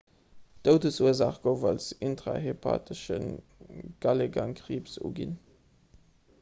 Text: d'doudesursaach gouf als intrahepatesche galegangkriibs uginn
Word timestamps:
d'doudesursaach 0.67 1.37
gouf 1.43 1.65
als 1.71 1.91
intrahepatesche 2.07 3.19
galegangkriibs 4.07 4.99
uginn 5.11 5.35